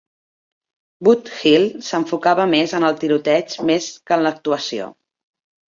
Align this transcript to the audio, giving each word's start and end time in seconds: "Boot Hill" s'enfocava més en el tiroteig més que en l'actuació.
"Boot 1.07 1.29
Hill" 1.41 1.65
s'enfocava 1.89 2.47
més 2.55 2.75
en 2.79 2.87
el 2.89 2.99
tiroteig 3.05 3.55
més 3.71 3.93
que 4.01 4.19
en 4.21 4.27
l'actuació. 4.29 4.93